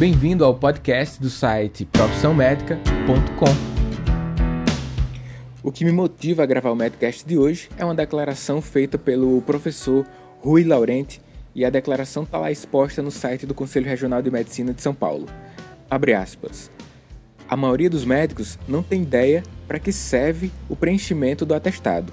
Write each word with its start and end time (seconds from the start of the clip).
Bem-vindo 0.00 0.46
ao 0.46 0.54
podcast 0.54 1.20
do 1.20 1.28
site 1.28 1.84
profissãomédica.com. 1.84 3.44
O 5.62 5.70
que 5.70 5.84
me 5.84 5.92
motiva 5.92 6.42
a 6.42 6.46
gravar 6.46 6.70
o 6.70 6.74
Medcast 6.74 7.26
de 7.26 7.36
hoje 7.36 7.68
é 7.76 7.84
uma 7.84 7.94
declaração 7.94 8.62
feita 8.62 8.96
pelo 8.96 9.42
professor 9.42 10.06
Rui 10.38 10.64
Laurenti 10.64 11.20
e 11.54 11.66
a 11.66 11.70
declaração 11.70 12.22
está 12.22 12.38
lá 12.38 12.50
exposta 12.50 13.02
no 13.02 13.10
site 13.10 13.44
do 13.44 13.52
Conselho 13.52 13.84
Regional 13.84 14.22
de 14.22 14.30
Medicina 14.30 14.72
de 14.72 14.80
São 14.80 14.94
Paulo. 14.94 15.26
Abre 15.90 16.14
aspas. 16.14 16.70
A 17.46 17.54
maioria 17.54 17.90
dos 17.90 18.06
médicos 18.06 18.58
não 18.66 18.82
tem 18.82 19.02
ideia 19.02 19.42
para 19.68 19.78
que 19.78 19.92
serve 19.92 20.50
o 20.66 20.74
preenchimento 20.74 21.44
do 21.44 21.52
atestado. 21.52 22.10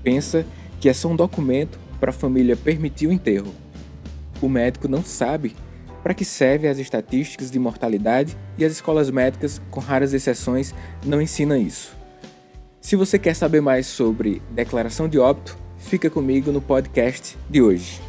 Pensa 0.00 0.46
que 0.80 0.88
é 0.88 0.92
só 0.92 1.08
um 1.08 1.16
documento 1.16 1.76
para 1.98 2.10
a 2.10 2.14
família 2.14 2.56
permitir 2.56 3.08
o 3.08 3.12
enterro. 3.12 3.52
O 4.40 4.48
médico 4.48 4.86
não 4.86 5.02
sabe 5.02 5.56
para 6.06 6.14
que 6.14 6.24
servem 6.24 6.70
as 6.70 6.78
estatísticas 6.78 7.50
de 7.50 7.58
mortalidade 7.58 8.38
e 8.56 8.64
as 8.64 8.70
escolas 8.70 9.10
médicas, 9.10 9.60
com 9.72 9.80
raras 9.80 10.14
exceções, 10.14 10.72
não 11.04 11.20
ensinam 11.20 11.56
isso. 11.56 11.96
Se 12.80 12.94
você 12.94 13.18
quer 13.18 13.34
saber 13.34 13.60
mais 13.60 13.88
sobre 13.88 14.40
declaração 14.52 15.08
de 15.08 15.18
óbito, 15.18 15.58
fica 15.76 16.08
comigo 16.08 16.52
no 16.52 16.62
podcast 16.62 17.36
de 17.50 17.60
hoje. 17.60 18.00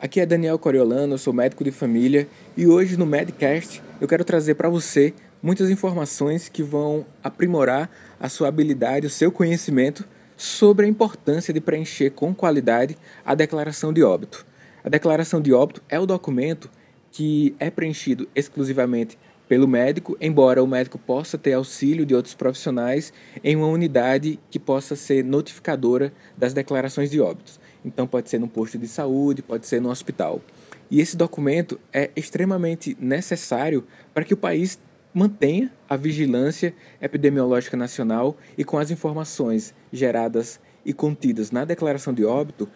Aqui 0.00 0.18
é 0.18 0.24
Daniel 0.24 0.58
Coriolano, 0.58 1.12
eu 1.12 1.18
sou 1.18 1.34
médico 1.34 1.62
de 1.62 1.70
família 1.70 2.26
e 2.56 2.66
hoje 2.66 2.96
no 2.96 3.04
Medcast 3.04 3.82
eu 4.00 4.06
quero 4.06 4.24
trazer 4.24 4.54
para 4.54 4.68
você 4.68 5.14
muitas 5.42 5.70
informações 5.70 6.48
que 6.48 6.62
vão 6.62 7.06
aprimorar 7.22 7.90
a 8.20 8.28
sua 8.28 8.48
habilidade, 8.48 9.06
o 9.06 9.10
seu 9.10 9.32
conhecimento 9.32 10.06
sobre 10.36 10.84
a 10.84 10.88
importância 10.88 11.52
de 11.52 11.60
preencher 11.60 12.10
com 12.10 12.34
qualidade 12.34 12.96
a 13.24 13.34
declaração 13.34 13.92
de 13.92 14.02
óbito. 14.02 14.46
A 14.84 14.88
declaração 14.88 15.40
de 15.40 15.52
óbito 15.52 15.82
é 15.88 15.98
o 15.98 16.06
documento 16.06 16.70
que 17.10 17.54
é 17.58 17.70
preenchido 17.70 18.28
exclusivamente 18.34 19.18
pelo 19.48 19.66
médico, 19.66 20.16
embora 20.20 20.62
o 20.62 20.66
médico 20.66 20.98
possa 20.98 21.38
ter 21.38 21.54
auxílio 21.54 22.04
de 22.04 22.14
outros 22.14 22.34
profissionais 22.34 23.12
em 23.42 23.56
uma 23.56 23.68
unidade 23.68 24.38
que 24.50 24.58
possa 24.58 24.94
ser 24.94 25.24
notificadora 25.24 26.12
das 26.36 26.52
declarações 26.52 27.10
de 27.10 27.20
óbitos. 27.20 27.58
Então 27.84 28.06
pode 28.06 28.28
ser 28.28 28.38
no 28.38 28.48
posto 28.48 28.76
de 28.76 28.88
saúde, 28.88 29.42
pode 29.42 29.66
ser 29.66 29.80
no 29.80 29.88
hospital. 29.88 30.42
E 30.90 31.00
esse 31.00 31.16
documento 31.16 31.80
é 31.92 32.10
extremamente 32.14 32.96
necessário 33.00 33.84
para 34.14 34.24
que 34.24 34.34
o 34.34 34.36
país 34.36 34.78
mantenha 35.12 35.72
a 35.88 35.96
vigilância 35.96 36.74
epidemiológica 37.00 37.76
nacional 37.76 38.36
e 38.56 38.64
com 38.64 38.78
as 38.78 38.90
informações 38.90 39.74
geradas 39.92 40.60
e 40.84 40.92
contidas 40.92 41.50
na 41.50 41.64
declaração 41.64 42.12
de 42.12 42.24
óbito, 42.24 42.68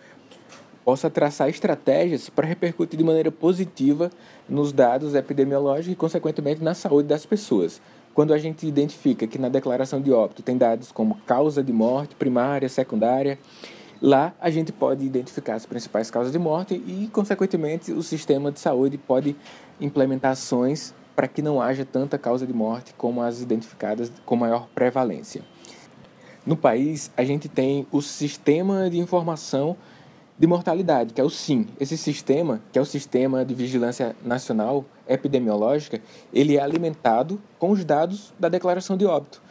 possa 0.84 1.08
traçar 1.08 1.48
estratégias 1.48 2.28
para 2.28 2.46
repercutir 2.46 2.98
de 2.98 3.04
maneira 3.04 3.30
positiva 3.30 4.10
nos 4.48 4.72
dados 4.72 5.14
epidemiológicos 5.14 5.92
e, 5.92 5.94
consequentemente, 5.94 6.64
na 6.64 6.74
saúde 6.74 7.08
das 7.08 7.24
pessoas. 7.24 7.80
Quando 8.12 8.34
a 8.34 8.38
gente 8.38 8.66
identifica 8.66 9.26
que 9.26 9.38
na 9.38 9.48
declaração 9.48 10.00
de 10.00 10.10
óbito 10.10 10.42
tem 10.42 10.56
dados 10.56 10.90
como 10.90 11.14
causa 11.26 11.62
de 11.62 11.72
morte 11.72 12.16
primária, 12.16 12.68
secundária, 12.68 13.38
lá 14.00 14.34
a 14.40 14.50
gente 14.50 14.72
pode 14.72 15.04
identificar 15.04 15.54
as 15.54 15.66
principais 15.66 16.10
causas 16.10 16.32
de 16.32 16.38
morte 16.38 16.74
e, 16.74 17.08
consequentemente, 17.12 17.92
o 17.92 18.02
sistema 18.02 18.50
de 18.50 18.60
saúde 18.60 18.96
pode 18.98 19.36
implementar 19.80 20.32
ações 20.32 20.94
para 21.14 21.28
que 21.28 21.42
não 21.42 21.60
haja 21.60 21.84
tanta 21.84 22.16
causa 22.16 22.46
de 22.46 22.52
morte 22.52 22.94
como 22.96 23.22
as 23.22 23.40
identificadas 23.40 24.10
com 24.24 24.36
maior 24.36 24.68
prevalência. 24.74 25.42
No 26.46 26.56
país, 26.56 27.10
a 27.16 27.22
gente 27.24 27.48
tem 27.48 27.86
o 27.92 28.00
Sistema 28.00 28.88
de 28.88 28.98
Informação 28.98 29.76
de 30.38 30.46
Mortalidade, 30.46 31.12
que 31.12 31.20
é 31.20 31.24
o 31.24 31.28
SIM. 31.28 31.68
Esse 31.78 31.98
sistema, 31.98 32.62
que 32.72 32.78
é 32.78 32.82
o 32.82 32.86
Sistema 32.86 33.44
de 33.44 33.52
Vigilância 33.52 34.16
Nacional 34.24 34.86
Epidemiológica, 35.06 36.00
ele 36.32 36.56
é 36.56 36.62
alimentado 36.62 37.38
com 37.58 37.70
os 37.70 37.84
dados 37.84 38.32
da 38.38 38.48
declaração 38.48 38.96
de 38.96 39.04
óbito. 39.04 39.42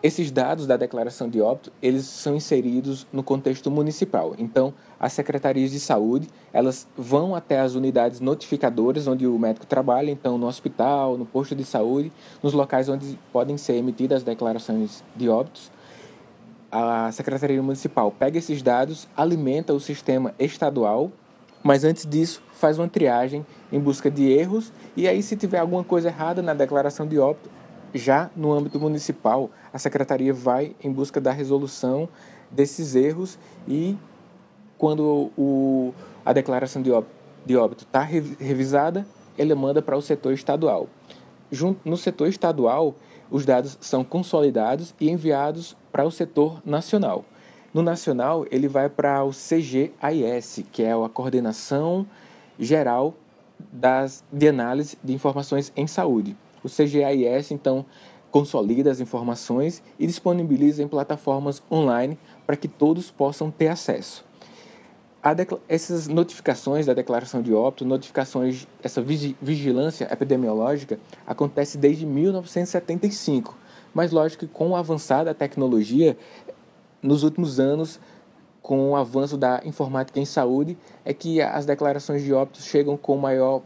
Esses 0.00 0.30
dados 0.30 0.64
da 0.64 0.76
declaração 0.76 1.28
de 1.28 1.40
óbito, 1.40 1.72
eles 1.82 2.04
são 2.04 2.36
inseridos 2.36 3.04
no 3.12 3.20
contexto 3.20 3.68
municipal. 3.68 4.32
Então, 4.38 4.72
as 4.98 5.12
secretarias 5.12 5.72
de 5.72 5.80
saúde, 5.80 6.28
elas 6.52 6.86
vão 6.96 7.34
até 7.34 7.58
as 7.58 7.74
unidades 7.74 8.20
notificadoras 8.20 9.08
onde 9.08 9.26
o 9.26 9.36
médico 9.36 9.66
trabalha, 9.66 10.08
então 10.08 10.38
no 10.38 10.46
hospital, 10.46 11.18
no 11.18 11.26
posto 11.26 11.56
de 11.56 11.64
saúde, 11.64 12.12
nos 12.40 12.52
locais 12.52 12.88
onde 12.88 13.18
podem 13.32 13.56
ser 13.56 13.74
emitidas 13.74 14.18
as 14.18 14.22
declarações 14.22 15.02
de 15.16 15.28
óbitos. 15.28 15.68
A 16.70 17.10
secretaria 17.10 17.60
municipal 17.60 18.12
pega 18.12 18.38
esses 18.38 18.62
dados, 18.62 19.08
alimenta 19.16 19.74
o 19.74 19.80
sistema 19.80 20.32
estadual, 20.38 21.10
mas 21.60 21.82
antes 21.82 22.06
disso 22.06 22.40
faz 22.52 22.78
uma 22.78 22.88
triagem 22.88 23.44
em 23.72 23.80
busca 23.80 24.08
de 24.08 24.30
erros 24.30 24.72
e 24.96 25.08
aí 25.08 25.24
se 25.24 25.36
tiver 25.36 25.58
alguma 25.58 25.82
coisa 25.82 26.08
errada 26.08 26.40
na 26.40 26.54
declaração 26.54 27.04
de 27.04 27.18
óbito, 27.18 27.50
já 27.94 28.30
no 28.36 28.52
âmbito 28.52 28.78
municipal, 28.78 29.50
a 29.72 29.78
secretaria 29.78 30.32
vai 30.32 30.74
em 30.82 30.92
busca 30.92 31.20
da 31.20 31.32
resolução 31.32 32.08
desses 32.50 32.94
erros 32.94 33.38
e 33.66 33.96
quando 34.76 35.30
o, 35.36 35.92
a 36.24 36.32
declaração 36.32 36.80
de 36.80 36.90
óbito 36.90 37.18
de 37.48 37.56
óbito 37.56 37.84
está 37.84 38.02
revisada, 38.02 39.06
ele 39.38 39.54
manda 39.54 39.80
para 39.80 39.96
o 39.96 40.02
setor 40.02 40.34
estadual. 40.34 40.86
Junto, 41.50 41.88
no 41.88 41.96
setor 41.96 42.28
estadual, 42.28 42.94
os 43.30 43.46
dados 43.46 43.78
são 43.80 44.04
consolidados 44.04 44.94
e 45.00 45.08
enviados 45.08 45.74
para 45.90 46.04
o 46.04 46.10
setor 46.10 46.60
nacional. 46.64 47.24
No 47.72 47.82
nacional, 47.82 48.44
ele 48.50 48.68
vai 48.68 48.90
para 48.90 49.24
o 49.24 49.30
CGIS, 49.30 50.64
que 50.70 50.82
é 50.82 50.92
a 50.92 51.08
Coordenação 51.08 52.06
Geral 52.58 53.14
das, 53.72 54.22
de 54.30 54.48
Análise 54.48 54.98
de 55.02 55.14
Informações 55.14 55.72
em 55.74 55.86
Saúde. 55.86 56.36
O 56.62 56.68
CGIS, 56.68 57.50
então, 57.50 57.84
consolida 58.30 58.90
as 58.90 59.00
informações 59.00 59.82
e 59.98 60.06
disponibiliza 60.06 60.82
em 60.82 60.88
plataformas 60.88 61.62
online 61.70 62.18
para 62.46 62.56
que 62.56 62.68
todos 62.68 63.10
possam 63.10 63.50
ter 63.50 63.68
acesso. 63.68 64.24
essas 65.68 66.06
notificações 66.08 66.86
da 66.86 66.94
declaração 66.94 67.42
de 67.42 67.52
óbito, 67.52 67.84
notificações, 67.84 68.66
essa 68.82 69.02
vigilância 69.02 70.08
epidemiológica 70.10 70.98
acontece 71.26 71.76
desde 71.76 72.06
1975. 72.06 73.56
Mas 73.92 74.12
lógico 74.12 74.46
que 74.46 74.52
com 74.52 74.70
o 74.70 74.76
avançar 74.76 75.24
da 75.24 75.34
tecnologia, 75.34 76.16
nos 77.02 77.22
últimos 77.22 77.58
anos, 77.58 77.98
com 78.62 78.90
o 78.90 78.96
avanço 78.96 79.36
da 79.36 79.62
informática 79.64 80.20
em 80.20 80.24
saúde, 80.24 80.76
é 81.04 81.14
que 81.14 81.40
as 81.40 81.64
declarações 81.64 82.22
de 82.22 82.32
óbito 82.32 82.60
chegam 82.60 82.96
com 82.96 83.16
maior 83.16 83.62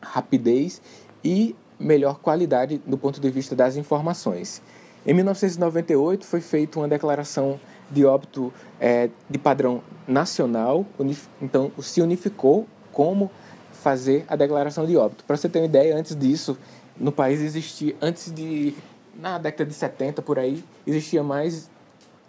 rapidez 0.00 0.80
e 1.24 1.56
melhor 1.78 2.18
qualidade 2.18 2.80
do 2.86 2.96
ponto 2.96 3.20
de 3.20 3.30
vista 3.30 3.54
das 3.54 3.76
informações. 3.76 4.62
Em 5.06 5.14
1998 5.14 6.26
foi 6.26 6.40
feita 6.40 6.80
uma 6.80 6.88
declaração 6.88 7.60
de 7.90 8.04
óbito 8.04 8.52
é, 8.80 9.08
de 9.30 9.38
padrão 9.38 9.82
nacional, 10.06 10.84
então 11.40 11.70
se 11.80 12.00
unificou 12.00 12.66
como 12.92 13.30
fazer 13.72 14.24
a 14.26 14.34
declaração 14.34 14.84
de 14.84 14.96
óbito. 14.96 15.24
Para 15.24 15.36
você 15.36 15.48
ter 15.48 15.60
uma 15.60 15.66
ideia, 15.66 15.96
antes 15.96 16.16
disso, 16.16 16.58
no 16.98 17.12
país 17.12 17.40
existia, 17.40 17.94
antes 18.00 18.32
de, 18.32 18.74
na 19.14 19.38
década 19.38 19.68
de 19.70 19.76
70 19.76 20.22
por 20.22 20.38
aí, 20.38 20.64
existia 20.86 21.22
mais, 21.22 21.70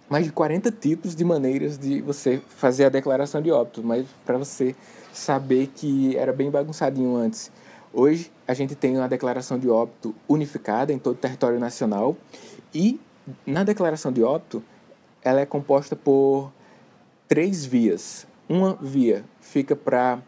mais 0.08 0.26
de 0.26 0.32
40 0.32 0.72
tipos 0.72 1.16
de 1.16 1.24
maneiras 1.24 1.78
de 1.78 2.02
você 2.02 2.42
fazer 2.50 2.86
a 2.86 2.90
declaração 2.90 3.42
de 3.42 3.52
óbito, 3.52 3.82
mas 3.84 4.06
para 4.26 4.38
você 4.38 4.76
saber 5.12 5.72
que 5.74 6.16
era 6.16 6.32
bem 6.32 6.52
bagunçadinho 6.52 7.16
antes. 7.16 7.52
Hoje, 7.94 8.32
a 8.48 8.54
gente 8.54 8.76
tem 8.76 8.98
uma 8.98 9.08
declaração 9.08 9.58
de 9.58 9.70
óbito 9.70 10.14
unificada 10.28 10.92
em 10.92 11.00
todo 11.00 11.16
o 11.16 11.20
território 11.20 11.60
nacional 11.60 12.18
e 12.74 13.00
na 13.46 13.64
declaração 13.64 14.12
de 14.12 14.22
óbito 14.24 14.64
ela 15.22 15.40
é 15.40 15.46
composta 15.46 15.96
por 15.96 16.52
três 17.28 17.66
vias. 17.66 18.28
Uma 18.48 18.76
via 18.76 19.24
fica 19.42 19.76
para 19.76 20.22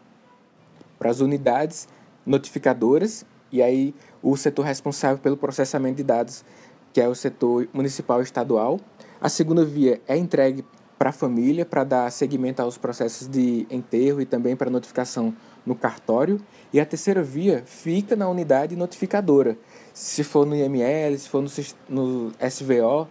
as 1.00 1.20
unidades 1.20 1.88
notificadoras 2.24 3.24
e 3.52 3.62
aí 3.62 3.94
o 4.22 4.36
setor 4.36 4.64
responsável 4.64 5.18
pelo 5.18 5.36
processamento 5.36 5.96
de 5.96 6.04
dados, 6.04 6.44
que 6.92 7.00
é 7.00 7.08
o 7.08 7.14
setor 7.14 7.68
municipal 7.72 8.20
e 8.20 8.24
estadual. 8.24 8.80
A 9.20 9.28
segunda 9.28 9.64
via 9.64 10.00
é 10.06 10.16
entregue 10.16 10.64
para 11.00 11.08
a 11.08 11.12
família, 11.14 11.64
para 11.64 11.82
dar 11.82 12.12
seguimento 12.12 12.60
aos 12.60 12.76
processos 12.76 13.26
de 13.26 13.66
enterro 13.70 14.20
e 14.20 14.26
também 14.26 14.54
para 14.54 14.68
notificação 14.68 15.34
no 15.64 15.74
cartório. 15.74 16.38
E 16.74 16.78
a 16.78 16.84
terceira 16.84 17.22
via 17.22 17.62
fica 17.64 18.14
na 18.14 18.28
unidade 18.28 18.76
notificadora, 18.76 19.56
se 19.94 20.22
for 20.22 20.44
no 20.44 20.54
IML, 20.54 21.16
se 21.16 21.26
for 21.26 21.40
no, 21.40 21.48
no 21.88 22.32
SVO 22.50 23.08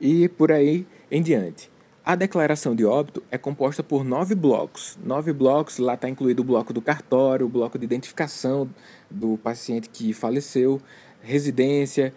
e 0.00 0.28
por 0.28 0.52
aí 0.52 0.86
em 1.10 1.20
diante. 1.20 1.68
A 2.04 2.14
declaração 2.14 2.76
de 2.76 2.84
óbito 2.84 3.24
é 3.28 3.36
composta 3.36 3.82
por 3.82 4.04
nove 4.04 4.36
blocos. 4.36 4.96
Nove 5.02 5.32
blocos, 5.32 5.78
lá 5.78 5.94
está 5.94 6.08
incluído 6.08 6.42
o 6.42 6.44
bloco 6.44 6.72
do 6.72 6.80
cartório, 6.80 7.46
o 7.46 7.48
bloco 7.48 7.76
de 7.76 7.84
identificação 7.84 8.70
do 9.10 9.36
paciente 9.38 9.88
que 9.88 10.12
faleceu, 10.12 10.80
residência, 11.20 12.14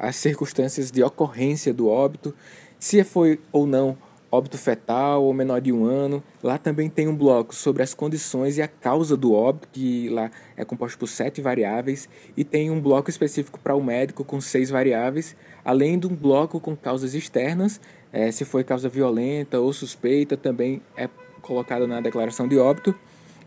as 0.00 0.16
circunstâncias 0.16 0.90
de 0.90 1.02
ocorrência 1.02 1.74
do 1.74 1.88
óbito, 1.88 2.34
se 2.80 3.04
foi 3.04 3.38
ou 3.52 3.64
não 3.64 3.96
óbito 4.30 4.56
fetal 4.56 5.24
ou 5.24 5.34
menor 5.34 5.60
de 5.60 5.72
um 5.72 5.84
ano. 5.84 6.22
Lá 6.42 6.56
também 6.56 6.88
tem 6.88 7.08
um 7.08 7.16
bloco 7.16 7.54
sobre 7.54 7.82
as 7.82 7.92
condições 7.92 8.58
e 8.58 8.62
a 8.62 8.68
causa 8.68 9.16
do 9.16 9.32
óbito, 9.32 9.68
que 9.72 10.08
lá 10.08 10.30
é 10.56 10.64
composto 10.64 10.98
por 10.98 11.08
sete 11.08 11.40
variáveis, 11.40 12.08
e 12.36 12.44
tem 12.44 12.70
um 12.70 12.80
bloco 12.80 13.10
específico 13.10 13.58
para 13.58 13.74
o 13.74 13.82
médico 13.82 14.24
com 14.24 14.40
seis 14.40 14.70
variáveis, 14.70 15.34
além 15.64 15.98
de 15.98 16.06
um 16.06 16.14
bloco 16.14 16.60
com 16.60 16.76
causas 16.76 17.14
externas, 17.14 17.80
é, 18.12 18.30
se 18.30 18.44
foi 18.44 18.64
causa 18.64 18.88
violenta 18.88 19.58
ou 19.60 19.72
suspeita, 19.72 20.36
também 20.36 20.80
é 20.96 21.08
colocado 21.42 21.86
na 21.86 22.00
declaração 22.00 22.46
de 22.46 22.58
óbito, 22.58 22.94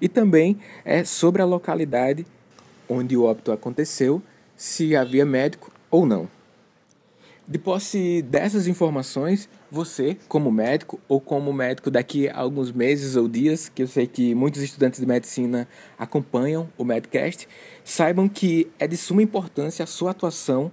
e 0.02 0.10
também 0.10 0.58
é 0.84 1.04
sobre 1.04 1.42
a 1.42 1.46
localidade 1.46 2.26
onde 2.90 3.16
o 3.16 3.24
óbito 3.24 3.52
aconteceu, 3.52 4.22
se 4.58 4.96
havia 4.96 5.26
médico 5.26 5.72
ou 5.90 6.06
não. 6.06 6.28
De 7.46 7.60
posse 7.60 8.22
dessas 8.22 8.68
informações, 8.68 9.50
você, 9.70 10.16
como 10.30 10.50
médico 10.50 10.98
ou 11.10 11.20
como 11.20 11.52
médico 11.52 11.92
daqui 11.92 12.30
a 12.30 12.38
alguns 12.38 12.72
meses 12.72 13.18
ou 13.18 13.28
dias, 13.28 13.68
que 13.68 13.84
eu 13.84 13.88
sei 13.88 14.08
que 14.08 14.34
muitos 14.34 14.62
estudantes 14.62 15.02
de 15.02 15.06
medicina 15.06 15.68
acompanham 15.98 16.70
o 16.78 16.86
Medcast, 16.86 17.50
saibam 17.84 18.30
que 18.30 18.72
é 18.80 18.88
de 18.88 18.96
suma 18.96 19.22
importância 19.22 19.84
a 19.84 19.88
sua 19.88 20.12
atuação 20.12 20.72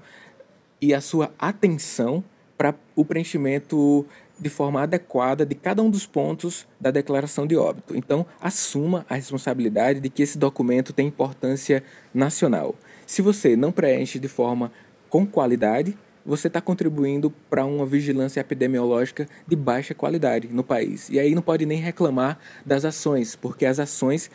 e 0.81 0.95
a 0.95 1.01
sua 1.01 1.33
atenção 1.41 2.23
para 2.57 2.75
o 2.95 3.05
preenchimento 3.05 4.07
de 4.39 4.49
forma 4.49 4.81
adequada 4.81 5.45
de 5.45 5.57
cada 5.57 5.83
um 5.83 5.91
dos 5.91 6.07
pontos 6.07 6.69
da 6.81 6.93
declaração 6.93 7.49
de 7.49 7.57
óbito. 7.57 7.97
Então, 7.97 8.25
assuma 8.41 9.05
a 9.09 9.17
responsabilidade 9.17 9.99
de 9.99 10.09
que 10.09 10.23
esse 10.23 10.39
documento 10.39 10.93
tem 10.93 11.09
importância 11.09 11.83
nacional. 12.15 12.77
Se 13.07 13.23
você 13.23 13.57
não 13.57 13.73
preenche 13.73 14.21
de 14.21 14.29
forma 14.29 14.71
com 15.09 15.27
qualidade, 15.27 15.97
você 16.25 16.49
está 16.49 16.61
contribuindo 16.61 17.31
para 17.49 17.65
uma 17.65 17.87
vigilância 17.87 18.41
epidemiológica 18.41 19.29
de 19.47 19.57
baixa 19.57 19.95
qualidade 19.95 20.49
no 20.49 20.63
país. 20.63 21.09
E 21.09 21.19
aí 21.19 21.35
não 21.35 21.43
pode 21.43 21.65
nem 21.67 21.79
reclamar 21.79 22.39
das 22.65 22.85
ações, 22.85 23.35
porque 23.35 23.65
as 23.65 23.79
ações 23.79 24.31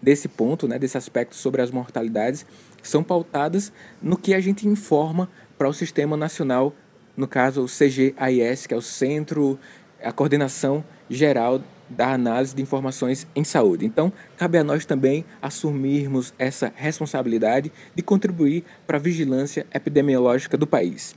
desse 0.00 0.28
ponto, 0.28 0.66
né, 0.66 0.78
desse 0.78 0.96
aspecto 0.96 1.34
sobre 1.34 1.60
as 1.60 1.70
mortalidades, 1.70 2.46
são 2.82 3.02
pautadas 3.02 3.72
no 4.00 4.16
que 4.16 4.32
a 4.32 4.40
gente 4.40 4.66
informa 4.66 5.28
para 5.58 5.68
o 5.68 5.72
Sistema 5.72 6.16
Nacional, 6.16 6.72
no 7.16 7.28
caso 7.28 7.62
o 7.62 7.66
CGAIS, 7.66 8.66
que 8.66 8.72
é 8.72 8.76
o 8.76 8.82
Centro, 8.82 9.58
a 10.02 10.12
Coordenação 10.12 10.84
Geral 11.10 11.60
da 11.88 12.12
análise 12.12 12.54
de 12.54 12.62
informações 12.62 13.26
em 13.34 13.44
saúde. 13.44 13.86
Então, 13.86 14.12
cabe 14.36 14.58
a 14.58 14.64
nós 14.64 14.84
também 14.84 15.24
assumirmos 15.40 16.34
essa 16.38 16.72
responsabilidade 16.74 17.72
de 17.94 18.02
contribuir 18.02 18.64
para 18.86 18.96
a 18.96 19.00
vigilância 19.00 19.66
epidemiológica 19.72 20.56
do 20.56 20.66
país. 20.66 21.14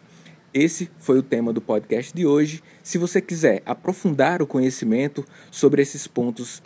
Esse 0.53 0.89
foi 0.99 1.17
o 1.17 1.23
tema 1.23 1.53
do 1.53 1.61
podcast 1.61 2.13
de 2.13 2.25
hoje. 2.25 2.61
Se 2.83 2.97
você 2.97 3.21
quiser 3.21 3.61
aprofundar 3.65 4.41
o 4.41 4.47
conhecimento 4.47 5.25
sobre 5.49 5.81
esses 5.81 6.07
pontos 6.07 6.61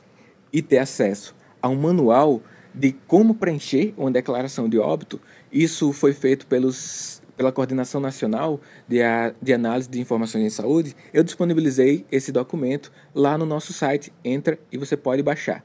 e 0.51 0.61
ter 0.61 0.79
acesso 0.79 1.35
a 1.61 1.69
um 1.69 1.75
manual 1.75 2.41
de 2.73 2.93
como 3.07 3.35
preencher 3.35 3.93
uma 3.95 4.11
declaração 4.11 4.67
de 4.67 4.79
óbito, 4.79 5.21
isso 5.51 5.93
foi 5.93 6.13
feito 6.13 6.47
pelos 6.47 7.21
pela 7.35 7.51
Coordenação 7.51 8.01
Nacional 8.01 8.59
de, 8.87 9.01
a, 9.01 9.33
de 9.41 9.53
Análise 9.53 9.89
de 9.89 9.99
Informações 9.99 10.43
em 10.43 10.49
Saúde, 10.49 10.95
eu 11.13 11.23
disponibilizei 11.23 12.05
esse 12.11 12.31
documento 12.31 12.91
lá 13.13 13.37
no 13.37 13.45
nosso 13.45 13.73
site. 13.73 14.11
Entra 14.23 14.57
e 14.71 14.77
você 14.77 14.95
pode 14.95 15.21
baixar. 15.21 15.63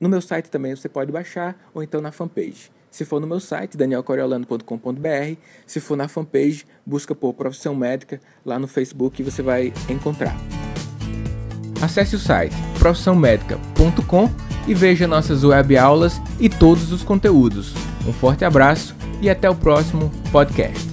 No 0.00 0.08
meu 0.08 0.20
site 0.20 0.50
também 0.50 0.74
você 0.74 0.88
pode 0.88 1.10
baixar, 1.10 1.56
ou 1.74 1.82
então 1.82 2.00
na 2.00 2.12
fanpage. 2.12 2.70
Se 2.90 3.04
for 3.04 3.20
no 3.20 3.26
meu 3.26 3.40
site, 3.40 3.76
danielcoriolano.com.br, 3.76 5.40
se 5.66 5.80
for 5.80 5.96
na 5.96 6.08
fanpage, 6.08 6.64
busca 6.86 7.14
por 7.14 7.34
Profissão 7.34 7.74
Médica 7.74 8.20
lá 8.44 8.58
no 8.58 8.66
Facebook 8.66 9.20
e 9.20 9.24
você 9.24 9.42
vai 9.42 9.72
encontrar. 9.88 10.36
Acesse 11.82 12.16
o 12.16 12.18
site 12.18 12.54
profissãomédica.com 12.78 14.30
e 14.66 14.74
veja 14.74 15.06
nossas 15.06 15.44
web 15.44 15.76
aulas 15.76 16.20
e 16.40 16.48
todos 16.48 16.92
os 16.92 17.02
conteúdos. 17.02 17.74
Um 18.06 18.12
forte 18.12 18.44
abraço 18.44 18.96
e 19.20 19.28
até 19.28 19.48
o 19.48 19.54
próximo 19.54 20.10
podcast. 20.30 20.87